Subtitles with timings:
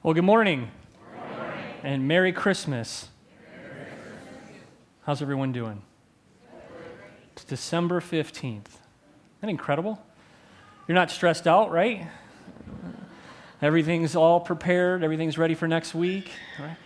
[0.00, 0.70] Well, good morning.
[1.82, 3.08] And Merry Christmas.
[5.02, 5.82] How's everyone doing?
[7.32, 8.36] It's December 15th.
[8.44, 8.64] Isn't
[9.40, 10.00] that incredible?
[10.86, 12.06] You're not stressed out, right?
[13.60, 16.76] Everything's all prepared, everything's ready for next week, right?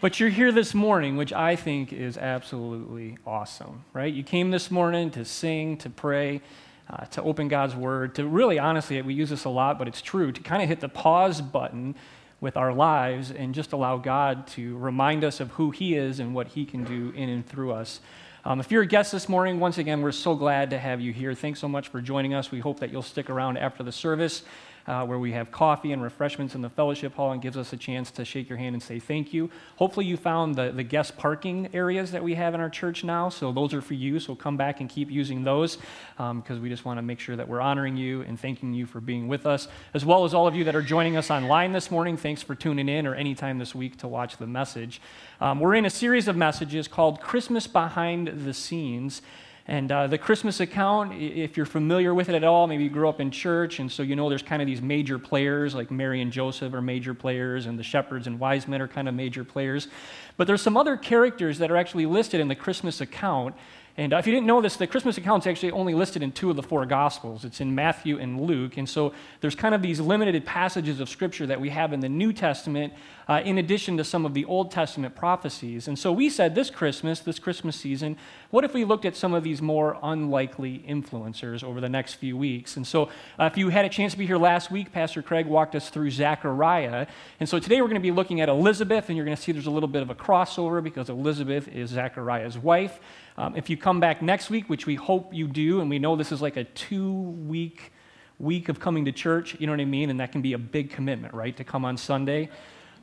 [0.00, 4.12] But you're here this morning, which I think is absolutely awesome, right?
[4.12, 6.40] You came this morning to sing, to pray,
[6.88, 10.00] uh, to open God's Word, to really, honestly, we use this a lot, but it's
[10.00, 11.94] true, to kind of hit the pause button
[12.40, 16.34] with our lives and just allow God to remind us of who He is and
[16.34, 18.00] what He can do in and through us.
[18.44, 21.12] Um, if you're a guest this morning, once again, we're so glad to have you
[21.12, 21.34] here.
[21.34, 22.50] Thanks so much for joining us.
[22.52, 24.42] We hope that you'll stick around after the service
[24.86, 27.76] uh, where we have coffee and refreshments in the fellowship hall and gives us a
[27.76, 29.50] chance to shake your hand and say thank you.
[29.76, 33.28] Hopefully, you found the, the guest parking areas that we have in our church now.
[33.28, 34.20] So, those are for you.
[34.20, 35.76] So, come back and keep using those
[36.16, 38.86] because um, we just want to make sure that we're honoring you and thanking you
[38.86, 41.72] for being with us, as well as all of you that are joining us online
[41.72, 42.16] this morning.
[42.16, 45.00] Thanks for tuning in or anytime this week to watch the message.
[45.40, 49.22] Um, we're in a series of messages called Christmas Behind the Scenes.
[49.68, 53.08] And uh, the Christmas account, if you're familiar with it at all, maybe you grew
[53.08, 56.22] up in church, and so you know there's kind of these major players, like Mary
[56.22, 59.42] and Joseph are major players, and the shepherds and wise men are kind of major
[59.42, 59.88] players.
[60.36, 63.56] But there's some other characters that are actually listed in the Christmas account
[63.98, 66.30] and uh, if you didn't know this, the Christmas account is actually only listed in
[66.30, 67.46] two of the four Gospels.
[67.46, 68.76] It's in Matthew and Luke.
[68.76, 72.08] And so there's kind of these limited passages of Scripture that we have in the
[72.08, 72.92] New Testament,
[73.26, 75.88] uh, in addition to some of the Old Testament prophecies.
[75.88, 78.18] And so we said this Christmas, this Christmas season,
[78.50, 82.36] what if we looked at some of these more unlikely influencers over the next few
[82.36, 82.76] weeks?
[82.76, 83.08] And so
[83.38, 85.88] uh, if you had a chance to be here last week, Pastor Craig walked us
[85.88, 87.06] through Zechariah.
[87.40, 89.52] And so today we're going to be looking at Elizabeth, and you're going to see
[89.52, 93.00] there's a little bit of a crossover because Elizabeth is Zechariah's wife.
[93.38, 96.16] Um, if you come back next week, which we hope you do, and we know
[96.16, 97.92] this is like a two week
[98.38, 100.10] week of coming to church, you know what I mean?
[100.10, 101.56] And that can be a big commitment, right?
[101.56, 102.50] To come on Sunday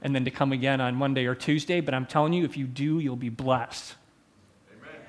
[0.01, 1.81] and then to come again on Monday or Tuesday.
[1.81, 3.95] But I'm telling you, if you do, you'll be blessed.
[4.71, 5.01] Amen.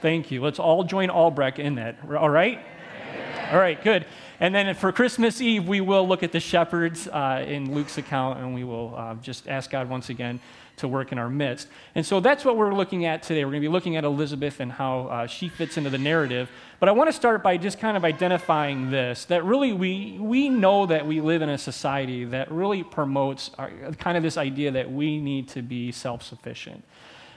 [0.00, 0.42] Thank you.
[0.42, 1.98] Let's all join Albrecht in that.
[2.16, 2.58] All right?
[2.58, 3.48] Amen.
[3.52, 4.06] All right, good.
[4.40, 8.38] And then for Christmas Eve, we will look at the shepherds uh, in Luke's account
[8.38, 10.40] and we will uh, just ask God once again
[10.76, 11.68] to work in our midst.
[11.94, 13.44] And so that's what we're looking at today.
[13.44, 16.50] We're going to be looking at Elizabeth and how uh, she fits into the narrative.
[16.80, 20.48] But I want to start by just kind of identifying this that really we, we
[20.48, 24.70] know that we live in a society that really promotes our, kind of this idea
[24.72, 26.84] that we need to be self sufficient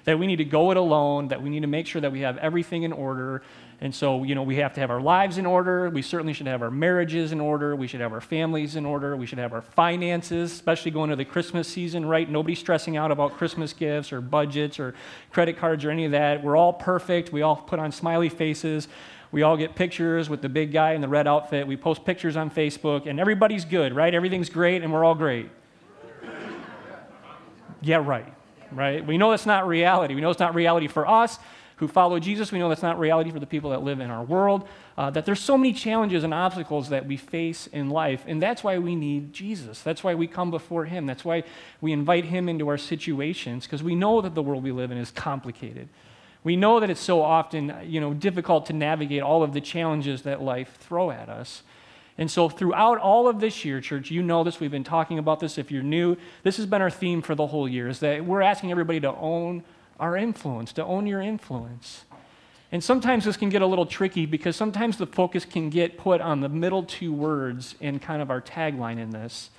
[0.08, 2.22] that we need to go it alone, that we need to make sure that we
[2.22, 3.42] have everything in order.
[3.80, 5.88] And so, you know, we have to have our lives in order.
[5.90, 7.76] We certainly should have our marriages in order.
[7.76, 9.16] We should have our families in order.
[9.16, 12.28] We should have our finances, especially going to the Christmas season, right?
[12.28, 14.96] Nobody's stressing out about Christmas gifts or budgets or
[15.32, 16.44] credit cards or any of that.
[16.44, 17.32] We're all perfect.
[17.32, 18.88] We all put on smiley faces.
[19.32, 21.68] We all get pictures with the big guy in the red outfit.
[21.68, 24.14] We post pictures on Facebook, and everybody's good, right?
[24.14, 25.50] Everything's great, and we're all great.
[27.80, 28.34] Yeah, right
[28.72, 29.06] right?
[29.06, 30.16] We know that's not reality.
[30.16, 31.40] We know it's not reality for us
[31.78, 32.52] who follow Jesus.
[32.52, 34.68] We know that's not reality for the people that live in our world.
[34.98, 38.64] Uh, that there's so many challenges and obstacles that we face in life, and that's
[38.64, 39.82] why we need Jesus.
[39.82, 41.06] That's why we come before Him.
[41.06, 41.44] That's why
[41.80, 44.98] we invite Him into our situations because we know that the world we live in
[44.98, 45.88] is complicated.
[46.44, 50.24] We know that it's so often, you know, difficult to navigate all of the challenges
[50.24, 51.64] that life throw at us.
[52.18, 55.40] And so, throughout all of this year, church, you know this, we've been talking about
[55.40, 55.60] this.
[55.60, 58.42] If you're new, this has been our theme for the whole year is that we're
[58.42, 59.64] asking everybody to own
[60.00, 62.06] our influence, to own your influence.
[62.72, 66.20] And sometimes this can get a little tricky because sometimes the focus can get put
[66.20, 69.50] on the middle two words in kind of our tagline in this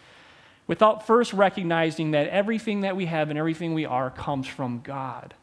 [0.66, 5.34] without first recognizing that everything that we have and everything we are comes from God.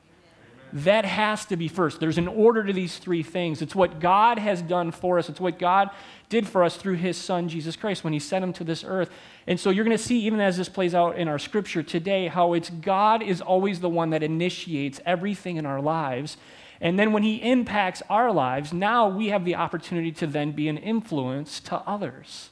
[0.74, 2.00] That has to be first.
[2.00, 3.62] There's an order to these three things.
[3.62, 5.90] It's what God has done for us, it's what God
[6.28, 9.10] did for us through his son, Jesus Christ, when he sent him to this earth.
[9.48, 12.28] And so you're going to see, even as this plays out in our scripture today,
[12.28, 16.38] how it's God is always the one that initiates everything in our lives.
[16.82, 20.68] And then when he impacts our lives, now we have the opportunity to then be
[20.68, 22.50] an influence to others.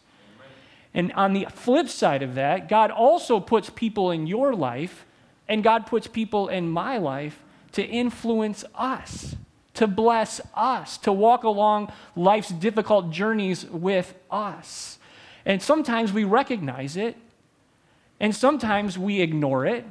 [0.93, 5.05] And on the flip side of that, God also puts people in your life,
[5.47, 7.41] and God puts people in my life
[7.73, 9.35] to influence us
[9.75, 14.99] to bless us, to walk along life's difficult journeys with us.
[15.45, 17.17] And sometimes we recognize it,
[18.19, 19.85] and sometimes we ignore it.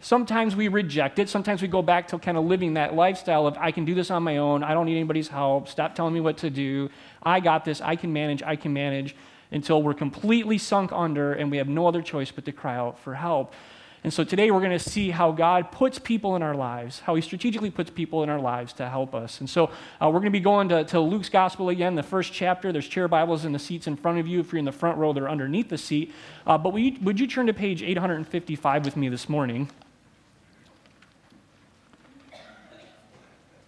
[0.00, 1.28] Sometimes we reject it.
[1.28, 4.10] Sometimes we go back to kind of living that lifestyle of, I can do this
[4.10, 4.62] on my own.
[4.62, 5.66] I don't need anybody's help.
[5.66, 6.90] Stop telling me what to do.
[7.22, 7.80] I got this.
[7.80, 8.42] I can manage.
[8.42, 9.16] I can manage
[9.50, 12.98] until we're completely sunk under and we have no other choice but to cry out
[13.00, 13.54] for help.
[14.04, 17.14] And so today we're going to see how God puts people in our lives, how
[17.14, 19.40] He strategically puts people in our lives to help us.
[19.40, 22.32] And so uh, we're going to be going to, to Luke's Gospel again, the first
[22.32, 22.70] chapter.
[22.72, 24.40] There's chair Bibles in the seats in front of you.
[24.40, 26.12] If you're in the front row, they're underneath the seat.
[26.46, 29.68] Uh, but we, would you turn to page 855 with me this morning?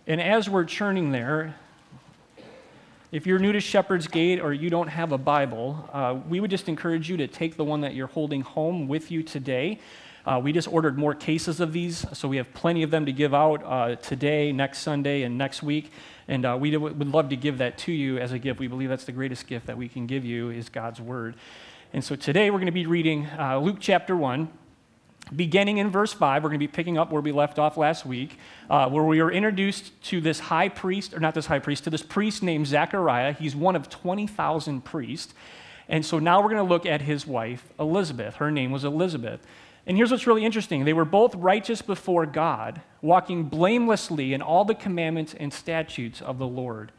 [0.06, 1.56] And as we're churning there,
[3.12, 6.50] if you're new to Shepherd's Gate or you don't have a Bible, uh, we would
[6.50, 9.80] just encourage you to take the one that you're holding home with you today.
[10.30, 13.12] Uh, we just ordered more cases of these, so we have plenty of them to
[13.12, 15.90] give out uh, today, next Sunday, and next week.
[16.28, 18.60] And uh, we would love to give that to you as a gift.
[18.60, 21.34] We believe that's the greatest gift that we can give you is God's Word.
[21.92, 24.48] And so today we're going to be reading uh, Luke chapter 1
[25.34, 28.06] beginning in verse 5, we're going to be picking up where we left off last
[28.06, 28.36] week,
[28.68, 31.90] uh, where we were introduced to this high priest, or not this high priest, to
[31.90, 33.32] this priest named Zechariah.
[33.32, 35.34] He's one of 20,000 priests.
[35.88, 38.36] And so now we're going to look at his wife, Elizabeth.
[38.36, 39.40] Her name was Elizabeth.
[39.90, 44.64] And here's what's really interesting they were both righteous before God, walking blamelessly in all
[44.64, 46.92] the commandments and statutes of the Lord.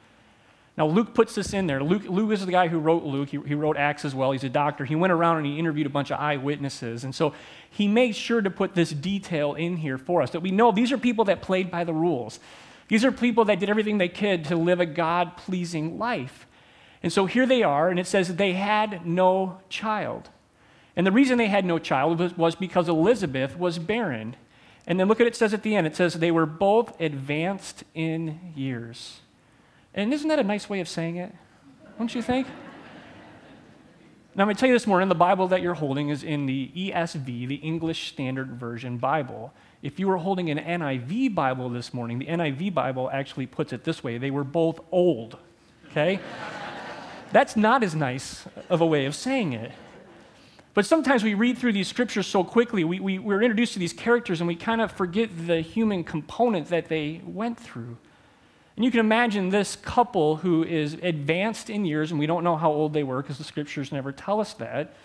[0.78, 1.82] Now, Luke puts this in there.
[1.82, 3.30] Luke, Luke is the guy who wrote Luke.
[3.30, 4.34] He, he, wrote Acts as well.
[4.34, 4.84] He's a doctor.
[4.84, 7.06] He went around and he interviewed a bunch of eyewitnesses.
[7.06, 7.34] And so
[7.70, 10.92] he made sure to put this detail in here for us that we know these
[10.92, 12.42] are people that played by the rules.
[12.90, 16.46] These are people that did everything they could to live a God pleasing life.
[17.02, 20.30] And so here they are, and it says they had no child.
[21.02, 24.36] And the reason they had no child was, was because Elizabeth was barren.
[24.86, 27.84] And then look at it says at the end it says they were both advanced
[27.96, 29.22] in years.
[29.96, 31.34] And isn't that a nice way of saying it?
[31.98, 32.46] Don't you think?
[34.36, 36.46] Now, I'm going to tell you this morning the Bible that you're holding is in
[36.46, 39.52] the ESV, the English Standard Version Bible.
[39.82, 43.86] If you were holding an NIV Bible this morning, the NIV Bible actually puts it
[43.86, 45.40] this way they were both old.
[45.90, 46.20] Okay?
[47.32, 49.72] That's not as nice of a way of saying it.
[50.74, 53.94] But sometimes we read through these scriptures so quickly, we, we, we're introduced to these
[53.94, 57.98] characters and we kind of forget the human component that they went through.
[58.76, 62.56] And you can imagine this couple who is advanced in years, and we don't know
[62.56, 64.96] how old they were because the scriptures never tell us that.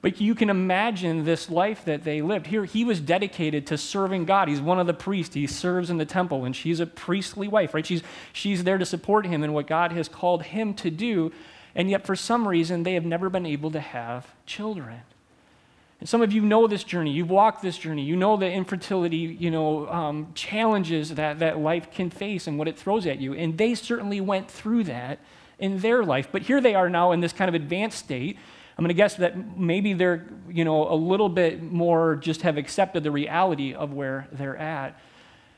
[0.00, 2.46] But you can imagine this life that they lived.
[2.46, 4.48] Here, he was dedicated to serving God.
[4.48, 5.34] He's one of the priests.
[5.34, 7.84] He serves in the temple, and she's a priestly wife, right?
[7.84, 8.02] She's,
[8.32, 11.32] she's there to support him in what God has called him to do.
[11.74, 15.02] And yet, for some reason, they have never been able to have children.
[16.00, 17.12] And some of you know this journey.
[17.12, 18.02] You've walked this journey.
[18.02, 22.68] You know the infertility, you know, um, challenges that, that life can face and what
[22.68, 23.34] it throws at you.
[23.34, 25.18] And they certainly went through that
[25.58, 26.28] in their life.
[26.32, 28.38] But here they are now in this kind of advanced state.
[28.78, 32.56] I'm going to guess that maybe they're, you know, a little bit more just have
[32.56, 34.98] accepted the reality of where they're at.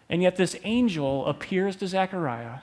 [0.08, 2.58] And yet this angel appears to Zechariah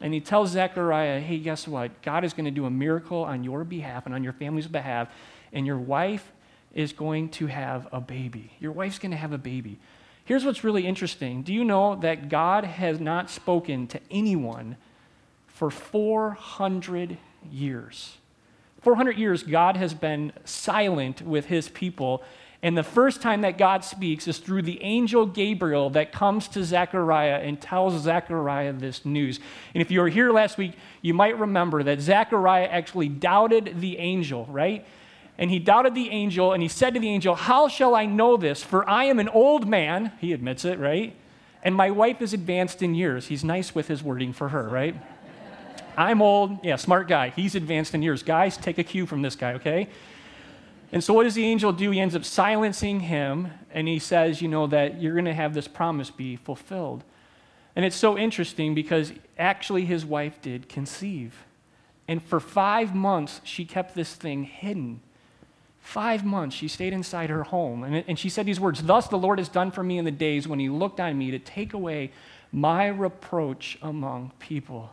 [0.00, 2.02] and he tells Zechariah, hey, guess what?
[2.02, 5.08] God is going to do a miracle on your behalf and on your family's behalf.
[5.52, 6.32] And your wife
[6.74, 8.52] is going to have a baby.
[8.58, 9.78] Your wife's going to have a baby.
[10.24, 11.42] Here's what's really interesting.
[11.42, 14.76] Do you know that God has not spoken to anyone
[15.46, 17.18] for 400
[17.50, 18.16] years?
[18.82, 22.22] 400 years, God has been silent with his people.
[22.64, 26.64] And the first time that God speaks is through the angel Gabriel that comes to
[26.64, 29.38] Zechariah and tells Zechariah this news.
[29.74, 33.98] And if you were here last week, you might remember that Zechariah actually doubted the
[33.98, 34.86] angel, right?
[35.36, 38.38] And he doubted the angel, and he said to the angel, How shall I know
[38.38, 38.62] this?
[38.62, 40.12] For I am an old man.
[40.18, 41.14] He admits it, right?
[41.62, 43.26] And my wife is advanced in years.
[43.26, 44.96] He's nice with his wording for her, right?
[45.98, 46.64] I'm old.
[46.64, 47.28] Yeah, smart guy.
[47.28, 48.22] He's advanced in years.
[48.22, 49.88] Guys, take a cue from this guy, okay?
[50.94, 51.90] And so, what does the angel do?
[51.90, 55.52] He ends up silencing him, and he says, You know, that you're going to have
[55.52, 57.02] this promise be fulfilled.
[57.74, 61.46] And it's so interesting because actually his wife did conceive.
[62.06, 65.00] And for five months, she kept this thing hidden.
[65.80, 67.82] Five months she stayed inside her home.
[67.82, 70.12] And, and she said these words Thus the Lord has done for me in the
[70.12, 72.12] days when he looked on me to take away
[72.52, 74.92] my reproach among people.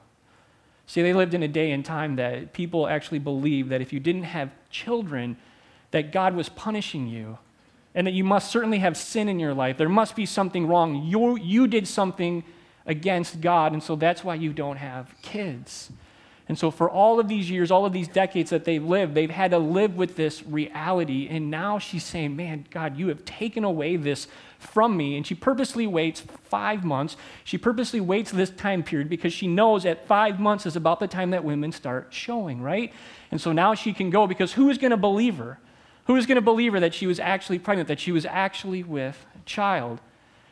[0.88, 4.00] See, they lived in a day and time that people actually believed that if you
[4.00, 5.38] didn't have children,
[5.91, 7.38] that God was punishing you
[7.93, 9.77] and that you must certainly have sin in your life.
[9.77, 11.03] There must be something wrong.
[11.03, 12.43] You, you did something
[12.86, 15.91] against God, and so that's why you don't have kids.
[16.48, 19.29] And so, for all of these years, all of these decades that they've lived, they've
[19.29, 21.27] had to live with this reality.
[21.29, 25.15] And now she's saying, Man, God, you have taken away this from me.
[25.15, 27.15] And she purposely waits five months.
[27.45, 31.07] She purposely waits this time period because she knows that five months is about the
[31.07, 32.91] time that women start showing, right?
[33.31, 35.57] And so now she can go because who is going to believe her?
[36.12, 38.84] Who is going to believe her that she was actually pregnant, that she was actually
[38.84, 40.01] with a child?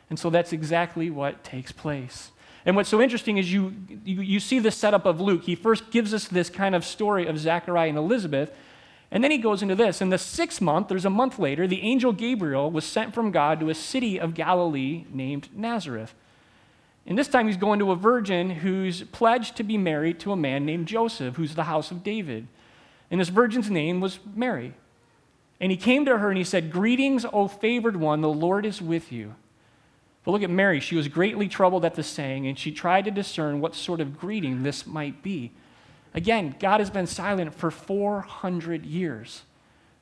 [0.09, 2.31] And so that's exactly what takes place.
[2.65, 3.75] And what's so interesting is you,
[4.05, 5.43] you, you see the setup of Luke.
[5.43, 8.53] He first gives us this kind of story of Zechariah and Elizabeth.
[9.11, 9.99] And then he goes into this.
[9.99, 13.59] In the sixth month, there's a month later, the angel Gabriel was sent from God
[13.59, 16.13] to a city of Galilee named Nazareth.
[17.05, 20.37] And this time he's going to a virgin who's pledged to be married to a
[20.37, 22.47] man named Joseph, who's the house of David.
[23.11, 24.73] And this virgin's name was Mary.
[25.59, 28.81] And he came to her and he said, Greetings, O favored one, the Lord is
[28.81, 29.35] with you.
[30.23, 30.79] But look at Mary.
[30.79, 34.17] She was greatly troubled at the saying, and she tried to discern what sort of
[34.17, 35.51] greeting this might be.
[36.13, 39.43] Again, God has been silent for 400 years.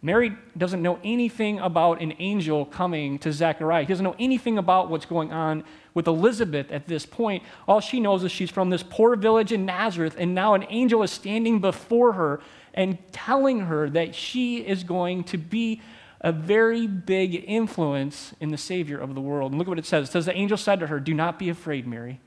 [0.02, 3.82] Mary doesn't know anything about an angel coming to Zechariah.
[3.82, 5.64] He doesn't know anything about what's going on
[5.96, 7.44] with Elizabeth at this point.
[7.68, 11.02] All she knows is she's from this poor village in Nazareth, and now an angel
[11.02, 12.40] is standing before her
[12.78, 15.82] and telling her that she is going to be
[16.22, 19.52] a very big influence in the Savior of the world.
[19.52, 20.08] And look at what it says.
[20.08, 22.20] It says, The angel said to her, Do not be afraid, Mary.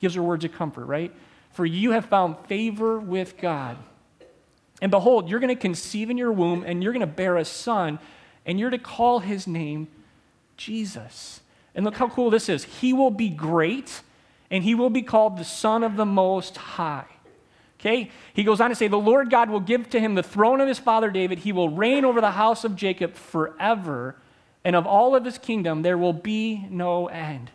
[0.00, 1.12] Gives her words of comfort, right?
[1.52, 3.76] For you have found favor with God.
[4.80, 7.44] And behold, you're going to conceive in your womb, and you're going to bear a
[7.44, 7.98] son,
[8.46, 9.88] and you're to call his name
[10.56, 11.40] Jesus.
[11.74, 12.64] And look how cool this is.
[12.64, 14.00] He will be great,
[14.50, 17.04] and he will be called the Son of the Most High.
[17.80, 18.10] Okay?
[18.34, 20.68] He goes on to say, The Lord God will give to him the throne of
[20.68, 21.40] his father David.
[21.40, 24.16] He will reign over the house of Jacob forever,
[24.64, 27.50] and of all of his kingdom there will be no end.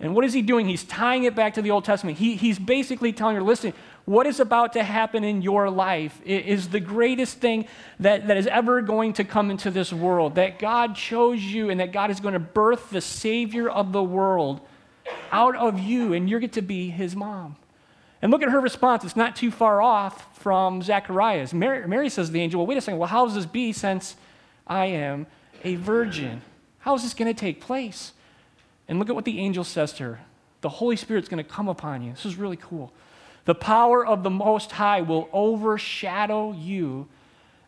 [0.00, 0.66] And what is he doing?
[0.66, 2.18] He's tying it back to the Old Testament.
[2.18, 3.72] He, he's basically telling her, listen,
[4.06, 7.66] what is about to happen in your life is the greatest thing
[8.00, 10.34] that, that is ever going to come into this world.
[10.34, 14.02] That God chose you and that God is going to birth the Savior of the
[14.02, 14.60] world
[15.30, 17.56] out of you, and you're going to be his mom.
[18.24, 19.04] And look at her response.
[19.04, 21.52] It's not too far off from Zechariah's.
[21.52, 22.98] Mary, Mary says to the angel, Well, wait a second.
[22.98, 24.16] Well, how does this be since
[24.66, 25.26] I am
[25.62, 26.40] a virgin?
[26.78, 28.14] How is this going to take place?
[28.88, 30.20] And look at what the angel says to her
[30.62, 32.12] The Holy Spirit's going to come upon you.
[32.12, 32.94] This is really cool.
[33.44, 37.08] The power of the Most High will overshadow you,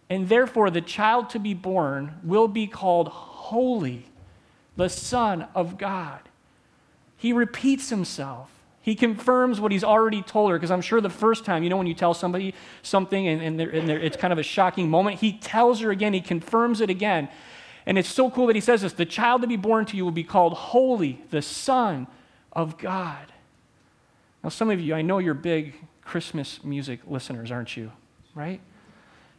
[0.08, 4.06] and therefore the child to be born will be called Holy,
[4.74, 6.20] the Son of God.
[7.18, 8.55] He repeats himself.
[8.86, 11.76] He confirms what he's already told her, because I'm sure the first time, you know,
[11.76, 14.88] when you tell somebody something and, and, they're, and they're, it's kind of a shocking
[14.88, 17.28] moment, he tells her again, he confirms it again.
[17.84, 20.04] And it's so cool that he says this the child to be born to you
[20.04, 22.06] will be called Holy, the Son
[22.52, 23.32] of God.
[24.44, 27.90] Now, some of you, I know you're big Christmas music listeners, aren't you?
[28.36, 28.60] Right?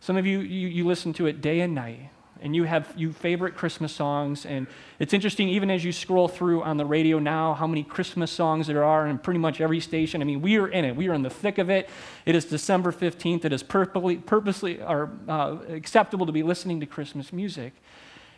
[0.01, 2.09] Some of you, you, you listen to it day and night
[2.41, 4.45] and you have you favorite Christmas songs.
[4.45, 4.67] And
[4.99, 8.67] it's interesting, even as you scroll through on the radio now, how many Christmas songs
[8.67, 10.21] there are in pretty much every station.
[10.21, 10.95] I mean, we are in it.
[10.95, 11.89] We are in the thick of it.
[12.25, 13.45] It is December 15th.
[13.45, 17.73] It is purposely, purposely or, uh, acceptable to be listening to Christmas music.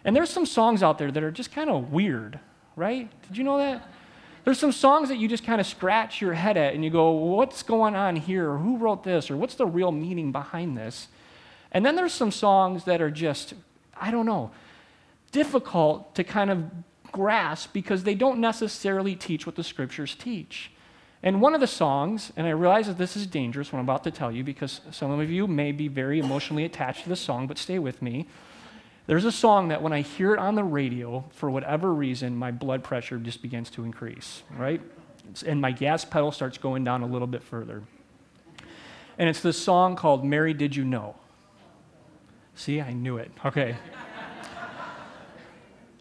[0.03, 2.39] And there's some songs out there that are just kind of weird,
[2.75, 3.09] right?
[3.27, 3.87] Did you know that?
[4.45, 7.11] There's some songs that you just kind of scratch your head at and you go,
[7.11, 8.57] what's going on here?
[8.57, 9.29] Who wrote this?
[9.29, 11.09] Or what's the real meaning behind this?
[11.71, 13.53] And then there's some songs that are just
[13.99, 14.51] I don't know,
[15.31, 16.65] difficult to kind of
[17.11, 20.71] grasp because they don't necessarily teach what the scriptures teach.
[21.21, 24.05] And one of the songs, and I realize that this is dangerous what I'm about
[24.05, 27.45] to tell you because some of you may be very emotionally attached to the song,
[27.45, 28.27] but stay with me.
[29.05, 32.51] There's a song that when I hear it on the radio, for whatever reason, my
[32.51, 34.81] blood pressure just begins to increase, right?
[35.45, 37.83] And my gas pedal starts going down a little bit further.
[39.17, 41.15] And it's this song called Mary Did You Know?
[42.59, 43.31] See, I knew it.
[43.45, 43.77] Okay.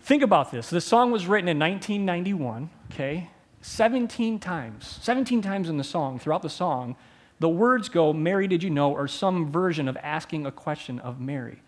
[0.02, 0.68] Think about this.
[0.70, 3.30] This song was written in 1991, okay?
[3.60, 6.96] 17 times, 17 times in the song, throughout the song,
[7.38, 11.20] the words go, Mary, did you know, or some version of asking a question of
[11.20, 11.62] Mary.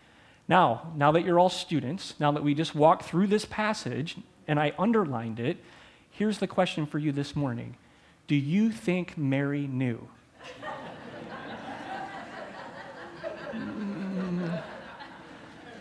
[0.48, 4.16] Now, now that you're all students, now that we just walked through this passage
[4.48, 5.58] and I underlined it,
[6.10, 7.76] here's the question for you this morning
[8.26, 10.08] Do you think Mary knew?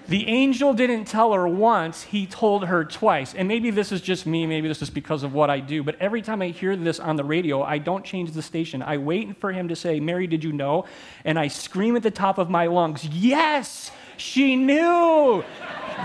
[0.10, 3.36] The angel didn't tell her once, he told her twice.
[3.36, 5.98] And maybe this is just me, maybe this is because of what I do, but
[6.00, 8.82] every time I hear this on the radio, I don't change the station.
[8.82, 10.86] I wait for him to say, Mary, did you know?
[11.25, 15.44] And I scream at the top of my lungs, Yes, she knew.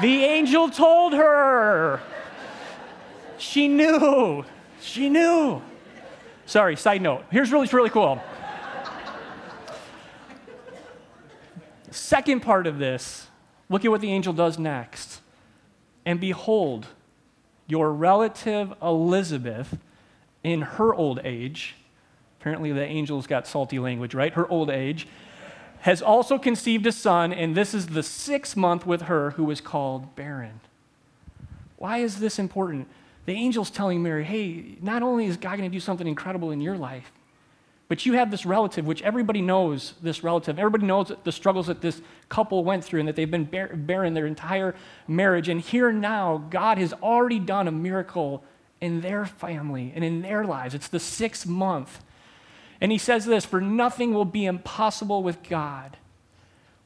[0.03, 2.03] the angel told her.
[3.39, 4.45] She knew.
[4.83, 5.63] She knew.
[6.45, 7.25] Sorry, side note.
[7.31, 8.23] Here's really, really cool.
[11.91, 13.29] Second part of this
[13.69, 15.21] Look at what the angel does next.
[16.05, 16.87] And behold,
[17.67, 19.79] your relative Elizabeth,
[20.43, 21.77] in her old age,
[22.41, 24.33] apparently the angel's got salty language, right?
[24.35, 25.09] Her old age,
[25.81, 29.61] has also conceived a son, and this is the sixth month with her who is
[29.61, 30.61] called barren.
[31.77, 32.89] Why is this important?
[33.27, 36.61] The angel's telling Mary, hey, not only is God going to do something incredible in
[36.61, 37.13] your life,
[37.87, 40.59] But you have this relative, which everybody knows this relative.
[40.59, 44.27] Everybody knows the struggles that this couple went through and that they've been bearing their
[44.27, 44.75] entire
[45.07, 45.49] marriage.
[45.49, 48.43] And here now, God has already done a miracle
[48.81, 50.75] in their family and in their lives.
[50.75, 52.03] It's the sixth month.
[52.81, 55.99] And he says this For nothing will be impossible with God.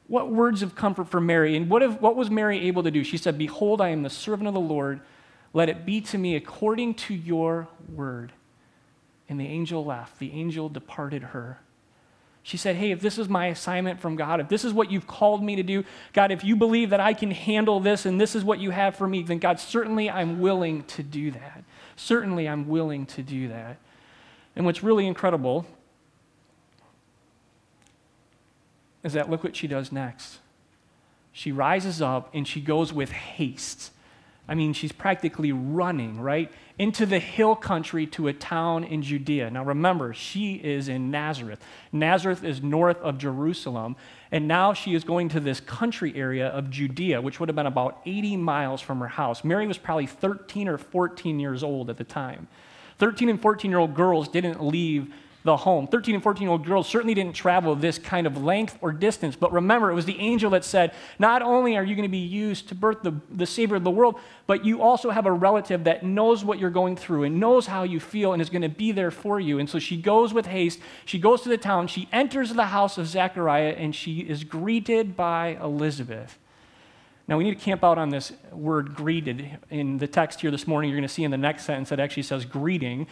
[0.07, 1.55] What words of comfort for Mary.
[1.55, 3.03] And what, if, what was Mary able to do?
[3.03, 5.01] She said, Behold, I am the servant of the Lord.
[5.53, 8.33] Let it be to me according to your word.
[9.29, 10.19] And the angel left.
[10.19, 11.59] The angel departed her.
[12.41, 15.07] She said, Hey, if this is my assignment from God, if this is what you've
[15.07, 15.83] called me to do,
[16.13, 18.95] God, if you believe that I can handle this and this is what you have
[18.95, 21.63] for me, then God, certainly I'm willing to do that.
[21.95, 23.77] Certainly I'm willing to do that.
[24.55, 25.65] And what's really incredible
[29.03, 30.39] is that look what she does next.
[31.31, 33.91] She rises up and she goes with haste.
[34.47, 36.51] I mean, she's practically running, right?
[36.79, 39.51] Into the hill country to a town in Judea.
[39.51, 41.61] Now remember, she is in Nazareth.
[41.91, 43.97] Nazareth is north of Jerusalem.
[44.31, 47.65] And now she is going to this country area of Judea, which would have been
[47.65, 49.43] about 80 miles from her house.
[49.43, 52.47] Mary was probably 13 or 14 years old at the time.
[52.97, 55.87] 13 and 14 year old girls didn't leave the home.
[55.87, 59.35] 13 and 14 year old girls certainly didn't travel this kind of length or distance,
[59.35, 62.17] but remember, it was the angel that said, Not only are you going to be
[62.17, 65.85] used to birth the, the Savior of the world, but you also have a relative
[65.85, 68.69] that knows what you're going through and knows how you feel and is going to
[68.69, 69.59] be there for you.
[69.59, 70.79] And so she goes with haste.
[71.05, 71.87] She goes to the town.
[71.87, 76.37] She enters the house of Zechariah and she is greeted by Elizabeth.
[77.29, 79.59] Now, we need to camp out on this word greeted.
[79.69, 81.99] In the text here this morning, you're going to see in the next sentence that
[81.99, 83.05] actually says greeting.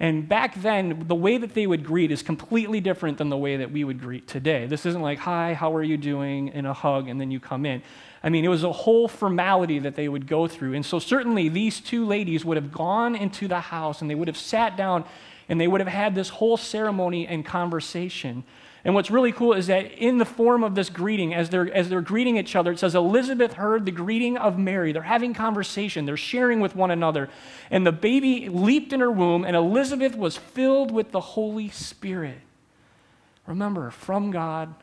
[0.00, 3.58] And back then, the way that they would greet is completely different than the way
[3.58, 4.66] that we would greet today.
[4.66, 7.66] This isn't like, hi, how are you doing, and a hug, and then you come
[7.66, 7.82] in.
[8.22, 10.72] I mean, it was a whole formality that they would go through.
[10.72, 14.28] And so, certainly, these two ladies would have gone into the house and they would
[14.28, 15.04] have sat down
[15.50, 18.44] and they would have had this whole ceremony and conversation.
[18.84, 21.88] And what's really cool is that in the form of this greeting, as they're, as
[21.88, 24.92] they're greeting each other, it says Elizabeth heard the greeting of Mary.
[24.92, 27.28] They're having conversation, they're sharing with one another.
[27.70, 32.38] And the baby leaped in her womb, and Elizabeth was filled with the Holy Spirit.
[33.46, 34.74] Remember, from God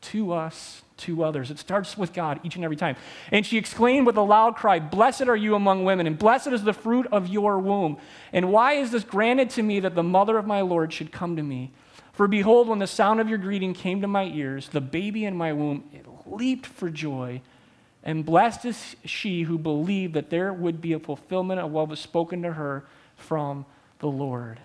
[0.00, 1.50] to us, to others.
[1.50, 2.96] It starts with God each and every time.
[3.32, 6.62] And she exclaimed with a loud cry, Blessed are you among women, and blessed is
[6.62, 7.98] the fruit of your womb.
[8.32, 11.36] And why is this granted to me that the mother of my Lord should come
[11.36, 11.72] to me?
[12.14, 15.36] For behold, when the sound of your greeting came to my ears, the baby in
[15.36, 17.42] my womb it leaped for joy.
[18.04, 21.98] And blessed is she who believed that there would be a fulfillment of what was
[21.98, 22.84] spoken to her
[23.16, 23.66] from
[23.98, 24.60] the Lord.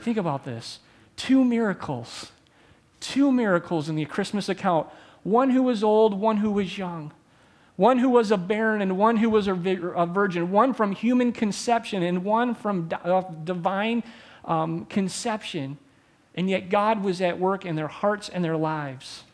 [0.00, 0.80] Think about this
[1.16, 2.32] two miracles.
[3.00, 4.88] Two miracles in the Christmas account
[5.22, 7.12] one who was old, one who was young.
[7.76, 10.50] One who was a barren and one who was a virgin.
[10.52, 12.88] One from human conception and one from
[13.44, 14.04] divine
[14.44, 15.78] um, conception.
[16.34, 19.24] And yet God was at work in their hearts and their lives.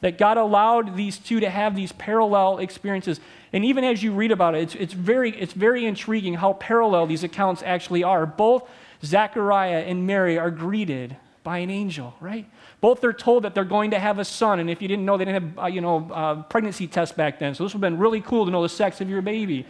[0.00, 3.20] That God allowed these two to have these parallel experiences.
[3.52, 7.06] And even as you read about it, it's, it's, very, it's very intriguing how parallel
[7.06, 8.26] these accounts actually are.
[8.26, 8.68] Both
[9.02, 12.48] Zechariah and Mary are greeted by an angel, right?
[12.80, 14.60] Both they're told that they're going to have a son.
[14.60, 17.38] And if you didn't know, they didn't have, uh, you know, uh, pregnancy tests back
[17.38, 17.54] then.
[17.54, 19.66] So this would have been really cool to know the sex of your baby.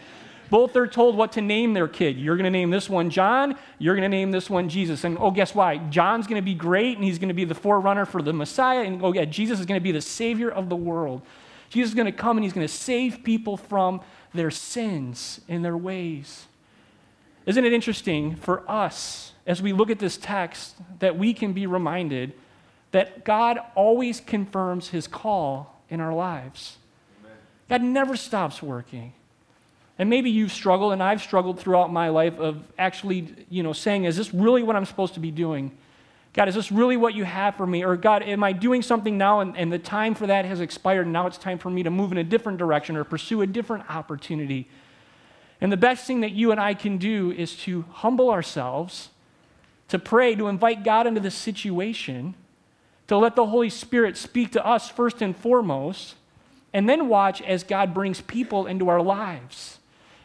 [0.54, 2.16] Both are told what to name their kid.
[2.16, 3.56] You're going to name this one John.
[3.80, 5.02] You're going to name this one Jesus.
[5.02, 5.78] And oh, guess why?
[5.78, 8.82] John's going to be great, and he's going to be the forerunner for the Messiah.
[8.82, 11.22] And oh, yeah, Jesus is going to be the Savior of the world.
[11.70, 14.00] Jesus is going to come and he's going to save people from
[14.32, 16.46] their sins and their ways.
[17.46, 21.66] Isn't it interesting for us as we look at this text that we can be
[21.66, 22.32] reminded
[22.92, 26.76] that God always confirms his call in our lives?
[27.24, 27.38] Amen.
[27.68, 29.14] God never stops working.
[29.98, 34.04] And maybe you've struggled, and I've struggled throughout my life of actually, you know, saying,
[34.04, 35.70] is this really what I'm supposed to be doing?
[36.32, 37.84] God, is this really what you have for me?
[37.84, 41.06] Or God, am I doing something now and, and the time for that has expired
[41.06, 43.46] and now it's time for me to move in a different direction or pursue a
[43.46, 44.68] different opportunity?
[45.60, 49.10] And the best thing that you and I can do is to humble ourselves,
[49.88, 52.34] to pray, to invite God into the situation,
[53.06, 56.16] to let the Holy Spirit speak to us first and foremost,
[56.72, 59.78] and then watch as God brings people into our lives.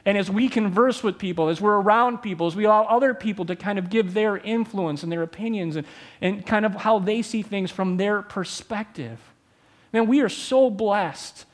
[0.10, 3.46] And as we converse with people, as we're around people, as we allow other people
[3.46, 5.86] to kind of give their influence and their opinions and,
[6.20, 9.20] and kind of how they see things from their perspective.
[9.94, 11.46] Man, we are so blessed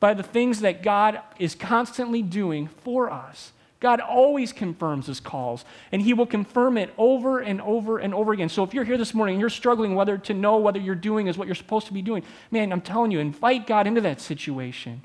[0.00, 3.52] by the things that God is constantly doing for us.
[3.78, 8.32] God always confirms his calls, and he will confirm it over and over and over
[8.32, 8.48] again.
[8.48, 11.28] So if you're here this morning and you're struggling whether to know whether you're doing
[11.28, 14.20] is what you're supposed to be doing, man, I'm telling you, invite God into that
[14.20, 15.04] situation.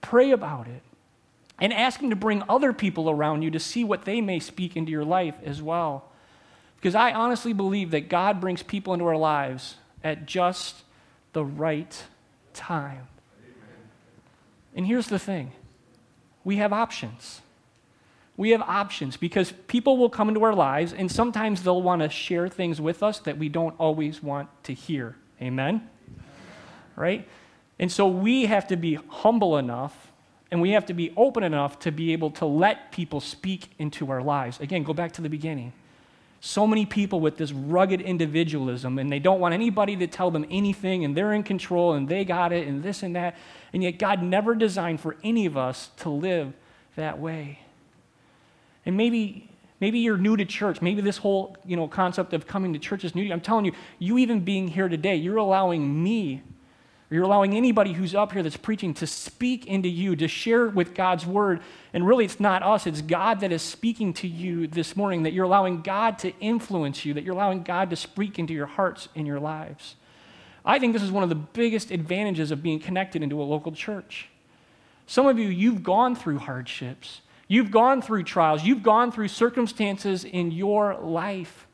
[0.00, 0.82] Pray about it
[1.58, 4.76] and ask Him to bring other people around you to see what they may speak
[4.76, 6.10] into your life as well.
[6.76, 10.82] Because I honestly believe that God brings people into our lives at just
[11.32, 12.04] the right
[12.54, 13.08] time.
[14.74, 15.52] And here's the thing
[16.44, 17.40] we have options.
[18.36, 22.10] We have options because people will come into our lives and sometimes they'll want to
[22.10, 25.16] share things with us that we don't always want to hear.
[25.40, 25.88] Amen?
[26.96, 27.26] Right?
[27.78, 30.05] And so we have to be humble enough
[30.50, 34.10] and we have to be open enough to be able to let people speak into
[34.10, 34.60] our lives.
[34.60, 35.72] Again, go back to the beginning.
[36.40, 40.46] So many people with this rugged individualism, and they don't want anybody to tell them
[40.50, 43.36] anything, and they're in control, and they got it, and this and that.
[43.72, 46.52] And yet, God never designed for any of us to live
[46.94, 47.60] that way.
[48.84, 49.48] And maybe,
[49.80, 50.80] maybe you're new to church.
[50.80, 53.32] Maybe this whole you know, concept of coming to church is new to you.
[53.32, 56.42] I'm telling you, you even being here today, you're allowing me
[57.10, 60.92] you're allowing anybody who's up here that's preaching to speak into you, to share with
[60.92, 61.60] God's word.
[61.92, 65.32] And really, it's not us, it's God that is speaking to you this morning, that
[65.32, 69.08] you're allowing God to influence you, that you're allowing God to speak into your hearts
[69.14, 69.94] and your lives.
[70.64, 73.70] I think this is one of the biggest advantages of being connected into a local
[73.70, 74.28] church.
[75.06, 80.24] Some of you, you've gone through hardships, you've gone through trials, you've gone through circumstances
[80.24, 81.68] in your life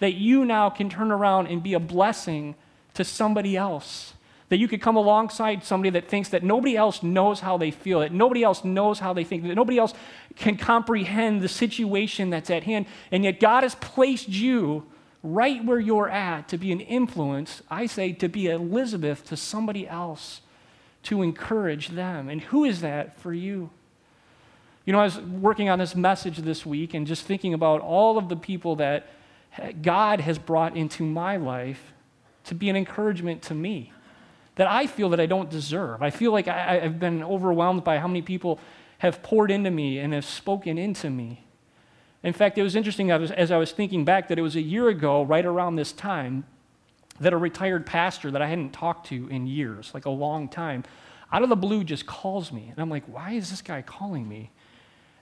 [0.00, 2.54] that you now can turn around and be a blessing
[2.92, 4.12] to somebody else.
[4.48, 8.00] That you could come alongside somebody that thinks that nobody else knows how they feel,
[8.00, 9.92] that nobody else knows how they think, that nobody else
[10.36, 12.86] can comprehend the situation that's at hand.
[13.10, 14.86] And yet God has placed you
[15.24, 19.88] right where you're at to be an influence, I say, to be Elizabeth to somebody
[19.88, 20.42] else,
[21.04, 22.28] to encourage them.
[22.28, 23.70] And who is that for you?
[24.84, 28.16] You know, I was working on this message this week and just thinking about all
[28.16, 29.08] of the people that
[29.82, 31.92] God has brought into my life
[32.44, 33.92] to be an encouragement to me
[34.56, 36.02] that I feel that I don't deserve.
[36.02, 38.58] I feel like I, have been overwhelmed by how many people
[38.98, 41.44] have poured into me and have spoken into me.
[42.22, 44.88] In fact, it was interesting as I was thinking back that it was a year
[44.88, 46.44] ago, right around this time,
[47.20, 50.84] that a retired pastor that I hadn't talked to in years, like a long time,
[51.32, 52.68] out of the blue just calls me.
[52.70, 54.50] And I'm like, why is this guy calling me?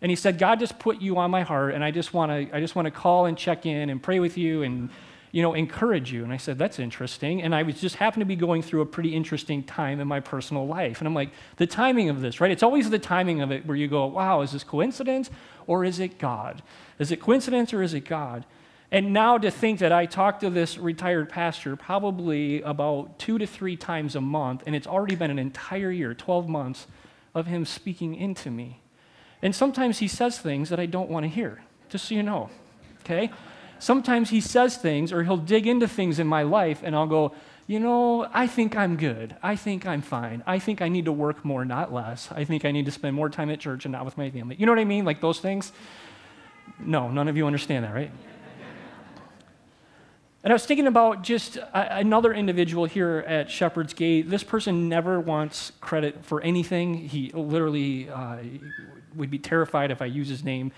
[0.01, 2.57] And he said, God just put you on my heart, and I just want to
[2.57, 4.91] I just want to call and check in and pray with you and
[5.35, 6.23] you know, encourage you.
[6.23, 7.43] And I said, that's interesting.
[7.43, 10.21] And I was just happened to be going through a pretty interesting time in my
[10.21, 11.01] personal life.
[11.01, 12.53] And I'm like, the timing of this, right?
[12.53, 15.31] It's always the timing of it where you go, wow, is this coincidence
[15.67, 16.63] or is it God?
[17.01, 18.45] Is it coincidence or is it God?
[18.93, 23.45] And now to think that I talk to this retired pastor probably about two to
[23.45, 26.87] three times a month, and it's already been an entire year, 12 months,
[27.35, 28.83] of him speaking into me.
[29.43, 32.51] And sometimes he says things that I don't want to hear, just so you know,
[33.01, 33.33] okay?
[33.85, 37.35] Sometimes he says things or he'll dig into things in my life and I'll go,
[37.67, 39.37] you know, I think I'm good.
[39.43, 40.43] I think I'm fine.
[40.47, 42.31] I think I need to work more, not less.
[42.33, 44.57] I think I need to spend more time at church and not with my family.
[44.59, 45.05] You know what I mean?
[45.05, 45.73] Like those things?
[46.79, 48.11] No, none of you understand that, right?
[50.43, 54.29] And I was thinking about just another individual here at Shepherd's Gate.
[54.29, 56.95] This person never wants credit for anything.
[56.95, 58.39] He literally uh,
[59.15, 60.73] would be terrified if I use his name.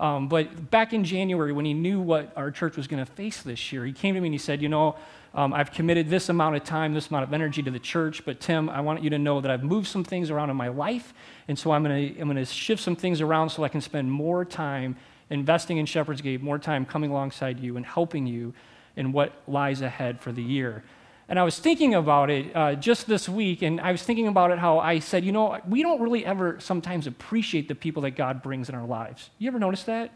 [0.00, 3.42] Um, but back in January, when he knew what our church was going to face
[3.42, 4.96] this year, he came to me and he said, You know,
[5.34, 8.40] um, I've committed this amount of time, this amount of energy to the church, but
[8.40, 11.12] Tim, I want you to know that I've moved some things around in my life,
[11.48, 14.10] and so I'm going to I'm to shift some things around so I can spend
[14.10, 14.96] more time
[15.28, 18.54] investing in Shepherd's Gate, more time coming alongside you and helping you
[18.96, 20.82] in what lies ahead for the year.
[21.30, 24.50] And I was thinking about it uh, just this week, and I was thinking about
[24.50, 28.16] it how I said, you know, we don't really ever sometimes appreciate the people that
[28.16, 29.30] God brings in our lives.
[29.38, 30.10] You ever notice that?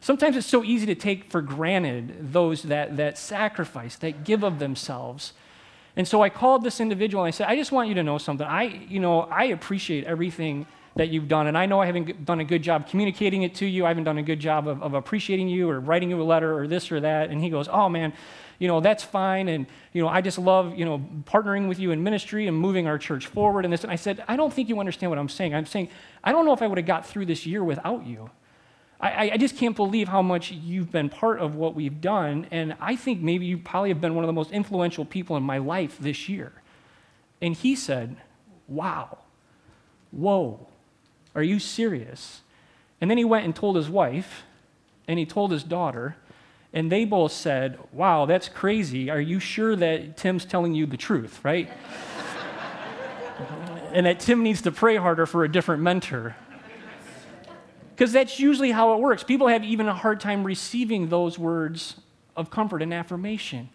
[0.00, 4.60] Sometimes it's so easy to take for granted those that, that sacrifice, that give of
[4.60, 5.32] themselves.
[5.96, 8.18] And so I called this individual and I said, I just want you to know
[8.18, 8.46] something.
[8.46, 11.48] I, you know, I appreciate everything that you've done.
[11.48, 13.86] And I know I haven't done a good job communicating it to you.
[13.86, 16.56] I haven't done a good job of, of appreciating you or writing you a letter
[16.56, 17.30] or this or that.
[17.30, 18.12] And he goes, Oh, man,
[18.58, 19.48] you know, that's fine.
[19.48, 22.86] And, you know, I just love, you know, partnering with you in ministry and moving
[22.86, 23.82] our church forward and this.
[23.82, 25.54] And I said, I don't think you understand what I'm saying.
[25.54, 25.88] I'm saying,
[26.22, 28.30] I don't know if I would have got through this year without you.
[29.00, 32.46] I, I just can't believe how much you've been part of what we've done.
[32.50, 35.42] And I think maybe you probably have been one of the most influential people in
[35.42, 36.52] my life this year.
[37.42, 38.16] And he said,
[38.66, 39.18] Wow,
[40.10, 40.68] whoa,
[41.34, 42.40] are you serious?
[43.00, 44.44] And then he went and told his wife,
[45.06, 46.16] and he told his daughter,
[46.74, 49.08] and they both said, Wow, that's crazy.
[49.08, 51.70] Are you sure that Tim's telling you the truth, right?
[53.92, 56.36] and that Tim needs to pray harder for a different mentor.
[57.94, 59.22] Because that's usually how it works.
[59.22, 61.94] People have even a hard time receiving those words
[62.36, 63.68] of comfort and affirmation,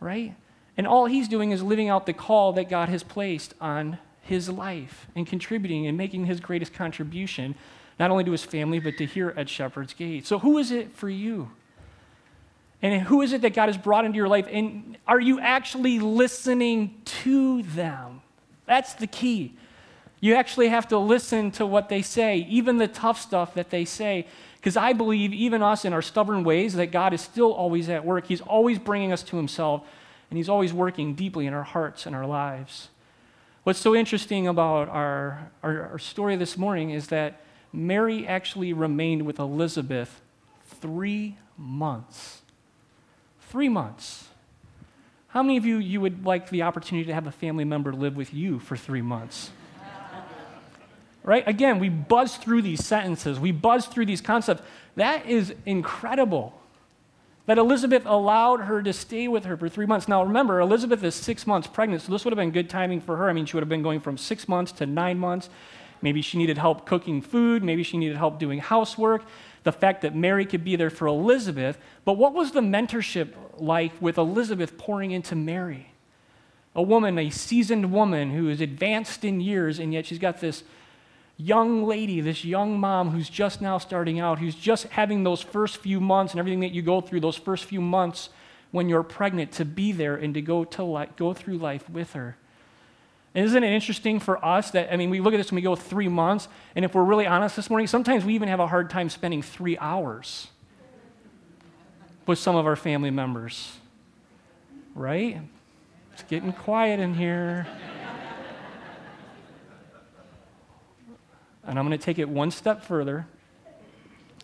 [0.00, 0.34] right?
[0.78, 4.48] And all he's doing is living out the call that God has placed on his
[4.48, 7.54] life and contributing and making his greatest contribution,
[8.00, 10.26] not only to his family, but to here at Shepherd's Gate.
[10.26, 11.50] So, who is it for you?
[12.84, 14.46] And who is it that God has brought into your life?
[14.50, 18.20] And are you actually listening to them?
[18.66, 19.56] That's the key.
[20.20, 23.86] You actually have to listen to what they say, even the tough stuff that they
[23.86, 24.26] say.
[24.56, 28.04] Because I believe, even us in our stubborn ways, that God is still always at
[28.04, 28.26] work.
[28.26, 29.82] He's always bringing us to Himself,
[30.28, 32.90] and He's always working deeply in our hearts and our lives.
[33.62, 37.40] What's so interesting about our, our, our story this morning is that
[37.72, 40.20] Mary actually remained with Elizabeth
[40.66, 42.42] three months.
[43.54, 44.30] Three months.
[45.28, 48.16] How many of you you would like the opportunity to have a family member live
[48.16, 49.52] with you for three months?
[51.22, 51.46] right?
[51.46, 54.64] Again, we buzz through these sentences, we buzz through these concepts.
[54.96, 56.60] That is incredible.
[57.46, 60.08] That Elizabeth allowed her to stay with her for three months.
[60.08, 63.16] Now, remember, Elizabeth is six months pregnant, so this would have been good timing for
[63.18, 63.28] her.
[63.28, 65.48] I mean, she would have been going from six months to nine months.
[66.02, 67.62] Maybe she needed help cooking food.
[67.62, 69.22] Maybe she needed help doing housework.
[69.64, 71.78] The fact that Mary could be there for Elizabeth.
[72.04, 75.92] But what was the mentorship like with Elizabeth pouring into Mary?
[76.74, 80.64] A woman, a seasoned woman who is advanced in years, and yet she's got this
[81.36, 85.78] young lady, this young mom who's just now starting out, who's just having those first
[85.78, 88.28] few months and everything that you go through, those first few months
[88.70, 92.12] when you're pregnant, to be there and to go, to li- go through life with
[92.12, 92.36] her.
[93.34, 95.62] And isn't it interesting for us that, I mean, we look at this when we
[95.62, 98.66] go three months, and if we're really honest this morning, sometimes we even have a
[98.66, 100.48] hard time spending three hours
[102.26, 103.76] with some of our family members.
[104.94, 105.40] Right?
[106.12, 107.66] It's getting quiet in here.
[111.66, 113.26] and I'm going to take it one step further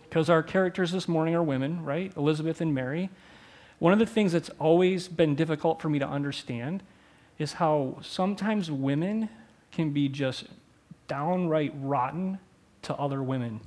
[0.09, 2.11] because our characters this morning are women, right?
[2.17, 3.09] Elizabeth and Mary.
[3.79, 6.83] One of the things that's always been difficult for me to understand
[7.37, 9.29] is how sometimes women
[9.71, 10.45] can be just
[11.07, 12.39] downright rotten
[12.83, 13.61] to other women.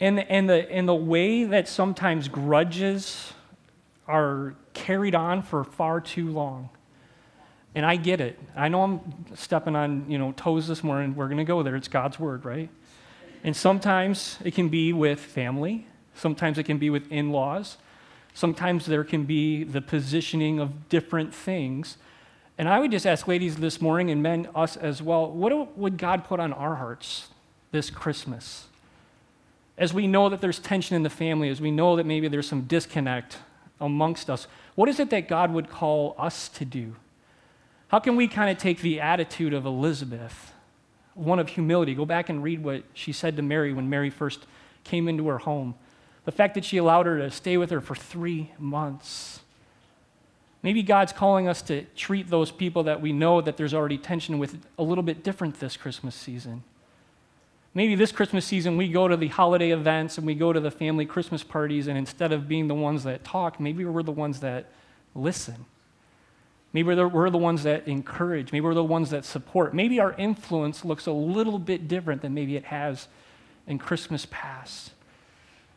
[0.00, 3.32] and, the, and, the, and the way that sometimes grudges
[4.06, 6.68] are carried on for far too long.
[7.74, 8.38] And I get it.
[8.54, 9.00] I know I'm
[9.34, 11.16] stepping on you know, toes this morning.
[11.16, 11.74] We're going to go there.
[11.74, 12.68] It's God's word, right?
[13.42, 17.76] And sometimes it can be with family, sometimes it can be with in laws,
[18.34, 21.96] Sometimes there can be the positioning of different things.
[22.58, 25.96] And I would just ask ladies this morning, and men, us as well, what would
[25.96, 27.28] God put on our hearts
[27.70, 28.66] this Christmas?
[29.78, 32.48] As we know that there's tension in the family, as we know that maybe there's
[32.48, 33.38] some disconnect
[33.80, 36.96] amongst us, what is it that God would call us to do?
[37.88, 40.52] How can we kind of take the attitude of Elizabeth,
[41.14, 41.94] one of humility?
[41.94, 44.46] Go back and read what she said to Mary when Mary first
[44.82, 45.76] came into her home.
[46.24, 49.40] The fact that she allowed her to stay with her for three months.
[50.62, 54.38] Maybe God's calling us to treat those people that we know that there's already tension
[54.38, 56.64] with a little bit different this Christmas season.
[57.74, 60.70] Maybe this Christmas season we go to the holiday events and we go to the
[60.70, 64.40] family Christmas parties, and instead of being the ones that talk, maybe we're the ones
[64.40, 64.70] that
[65.14, 65.66] listen.
[66.72, 68.50] Maybe we're the ones that encourage.
[68.50, 69.74] Maybe we're the ones that support.
[69.74, 73.06] Maybe our influence looks a little bit different than maybe it has
[73.66, 74.92] in Christmas past.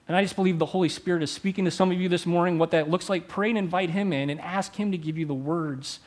[0.07, 2.57] And I just believe the Holy Spirit is speaking to some of you this morning
[2.57, 3.27] what that looks like.
[3.27, 5.99] Pray and invite Him in and ask Him to give you the words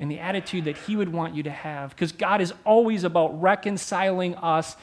[0.00, 1.90] and the attitude that He would want you to have.
[1.90, 4.76] Because God is always about reconciling us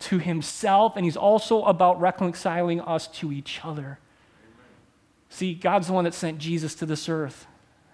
[0.00, 3.98] to Himself, and He's also about reconciling us to each other.
[5.30, 7.46] See, God's the one that sent Jesus to this earth.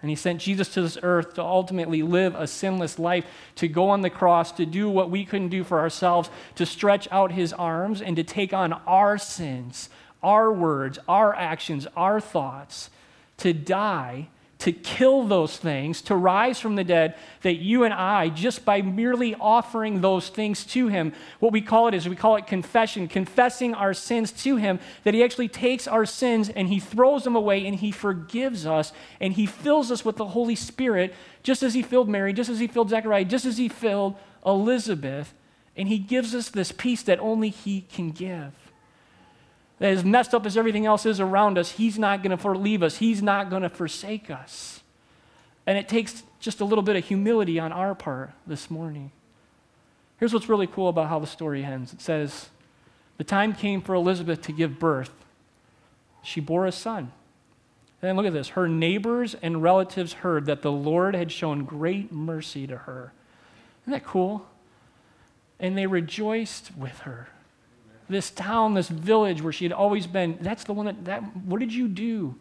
[0.03, 3.25] And he sent Jesus to this earth to ultimately live a sinless life,
[3.57, 7.09] to go on the cross, to do what we couldn't do for ourselves, to stretch
[7.11, 9.89] out his arms and to take on our sins,
[10.27, 12.91] our words, our actions, our thoughts,
[13.37, 14.27] to die,
[14.59, 18.83] to kill those things, to rise from the dead, that you and I, just by
[18.83, 23.07] merely offering those things to Him, what we call it is we call it confession,
[23.07, 27.37] confessing our sins to Him, that He actually takes our sins and He throws them
[27.37, 31.75] away and He forgives us and He fills us with the Holy Spirit, just as
[31.75, 35.35] He filled Mary, just as He filled Zechariah, just as He filled Elizabeth.
[35.77, 38.66] And He gives us this peace that only He can give
[39.81, 42.97] as messed up as everything else is around us, He's not going to leave us.
[42.97, 44.81] He's not going to forsake us.
[45.67, 49.11] And it takes just a little bit of humility on our part this morning.
[50.19, 52.49] Here's what's really cool about how the story ends it says,
[53.19, 55.13] The time came for Elizabeth to give birth.
[56.23, 57.13] She bore a son.
[58.03, 58.51] And look at this.
[58.51, 63.13] Her neighbors and relatives heard that the Lord had shown great mercy to her.
[63.83, 64.47] Isn't that cool?
[65.59, 67.29] And they rejoiced with her
[68.09, 71.61] this town, this village where she had always been, that's the one that, that, what
[71.61, 72.37] did you do?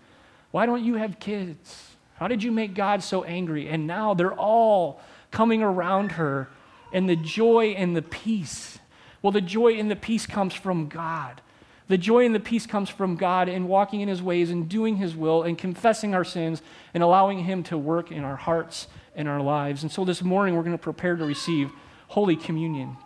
[0.51, 1.95] Why don't you have kids?
[2.15, 3.67] How did you make God so angry?
[3.67, 5.01] And now they're all
[5.32, 6.47] coming around her,
[6.93, 8.80] and the joy and the peace.
[9.21, 11.41] Well, the joy and the peace comes from God.
[11.88, 14.95] The joy and the peace comes from God in walking in his ways and doing
[14.95, 16.62] his will and confessing our sins
[16.93, 19.84] and allowing him to work in our hearts and our lives.
[19.84, 21.71] And so this morning we're going to prepare to receive
[22.08, 22.97] Holy Communion.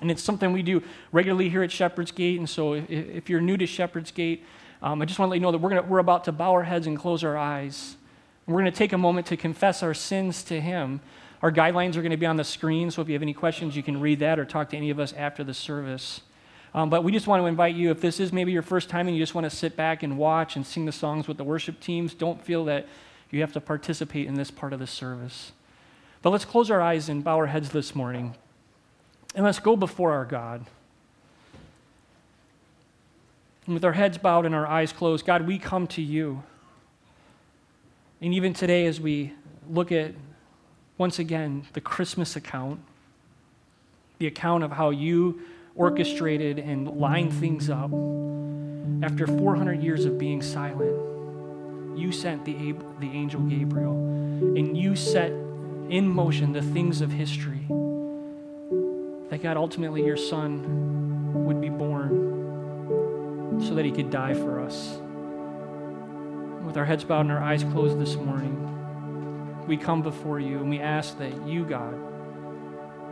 [0.00, 2.38] And it's something we do regularly here at Shepherd's Gate.
[2.38, 4.44] And so if, if you're new to Shepherd's Gate,
[4.82, 6.52] um, I just want to let you know that we're, gonna, we're about to bow
[6.52, 7.96] our heads and close our eyes.
[8.46, 11.00] And we're going to take a moment to confess our sins to Him.
[11.42, 13.76] Our guidelines are going to be on the screen, so if you have any questions,
[13.76, 16.22] you can read that or talk to any of us after the service.
[16.74, 19.06] Um, but we just want to invite you, if this is maybe your first time
[19.06, 21.44] and you just want to sit back and watch and sing the songs with the
[21.44, 22.88] worship teams, don't feel that
[23.30, 25.52] you have to participate in this part of the service.
[26.22, 28.34] But let's close our eyes and bow our heads this morning.
[29.34, 30.64] And let's go before our God.
[33.66, 36.42] And with our heads bowed and our eyes closed, God, we come to you.
[38.20, 39.32] And even today, as we
[39.68, 40.12] look at,
[40.98, 42.80] once again, the Christmas account,
[44.18, 45.42] the account of how you
[45.74, 47.90] orchestrated and lined things up.
[49.02, 55.30] After 400 years of being silent, you sent the, the angel Gabriel and you set
[55.30, 57.66] in motion the things of history.
[59.34, 65.00] That God, ultimately, your son would be born so that he could die for us.
[66.64, 70.70] With our heads bowed and our eyes closed this morning, we come before you and
[70.70, 71.96] we ask that you, God,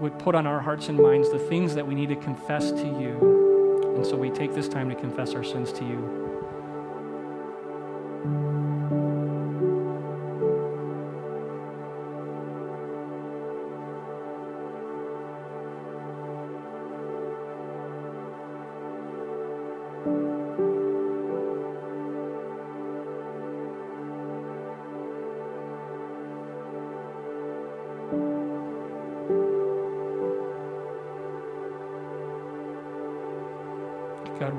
[0.01, 2.87] would put on our hearts and minds the things that we need to confess to
[2.87, 3.93] you.
[3.97, 6.22] And so we take this time to confess our sins to you.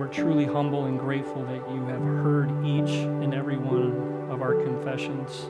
[0.04, 4.54] We're truly humble and grateful that you have heard each and every one of our
[4.54, 5.46] confessions.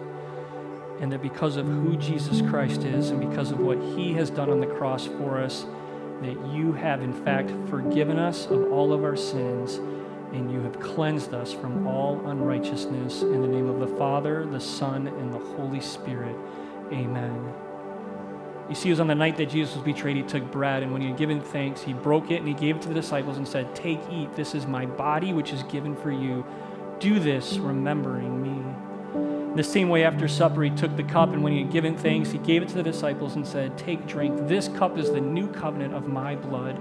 [1.02, 4.52] And that because of who Jesus Christ is and because of what he has done
[4.52, 5.66] on the cross for us,
[6.22, 9.78] that you have in fact forgiven us of all of our sins
[10.34, 13.24] and you have cleansed us from all unrighteousness.
[13.24, 16.36] In the name of the Father, the Son, and the Holy Spirit.
[16.92, 17.72] Amen.
[18.69, 20.93] You see, it was on the night that Jesus was betrayed, he took bread, and
[20.93, 23.38] when he had given thanks, he broke it and he gave it to the disciples
[23.38, 26.45] and said, Take, eat, this is my body which is given for you.
[26.99, 29.54] Do this, remembering me.
[29.56, 32.32] The same way, after supper, he took the cup, and when he had given thanks,
[32.32, 34.47] he gave it to the disciples and said, Take, drink.
[34.47, 36.80] This cup is the new covenant of my blood.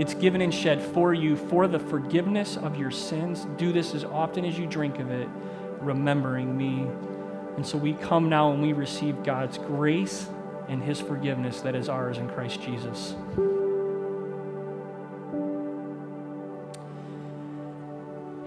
[0.00, 3.46] It's given and shed for you for the forgiveness of your sins.
[3.58, 5.28] Do this as often as you drink of it,
[5.80, 6.86] remembering me.
[7.56, 10.28] And so we come now and we receive God's grace
[10.68, 13.14] and his forgiveness that is ours in Christ Jesus.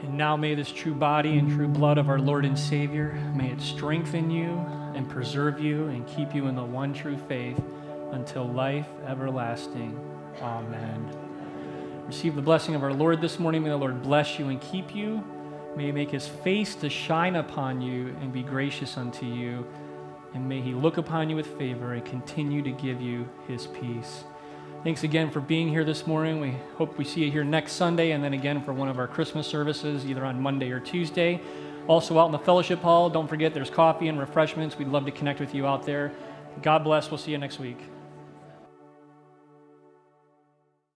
[0.02, 3.52] And now may this true body and true blood of our Lord and Savior, may
[3.52, 7.62] it strengthen you and preserve you and keep you in the one true faith
[8.12, 10.00] until life everlasting.
[10.42, 11.12] Amen.
[12.08, 13.64] Receive the blessing of our Lord this morning.
[13.64, 15.24] May the Lord bless you and keep you.
[15.76, 19.68] May he make his face to shine upon you and be gracious unto you
[20.38, 24.24] and may he look upon you with favor and continue to give you his peace.
[24.84, 26.40] Thanks again for being here this morning.
[26.40, 29.08] We hope we see you here next Sunday and then again for one of our
[29.08, 31.42] Christmas services, either on Monday or Tuesday.
[31.88, 34.78] Also, out in the fellowship hall, don't forget there's coffee and refreshments.
[34.78, 36.12] We'd love to connect with you out there.
[36.62, 37.10] God bless.
[37.10, 37.80] We'll see you next week.